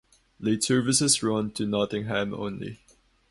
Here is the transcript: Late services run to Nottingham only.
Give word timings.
Late 0.39 0.63
services 0.63 1.21
run 1.21 1.51
to 1.51 1.67
Nottingham 1.67 2.33
only. 2.33 2.79